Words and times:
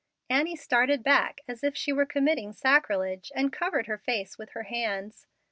Annie 0.31 0.55
started 0.55 1.03
back 1.03 1.41
as 1.47 1.63
if 1.63 1.77
she 1.77 1.93
were 1.93 2.07
committing 2.07 2.53
sacrilege, 2.53 3.31
and 3.35 3.53
covered 3.53 3.85
her 3.85 3.99
face 3.99 4.35
with 4.35 4.49
her 4.53 4.63
hands. 4.63 5.27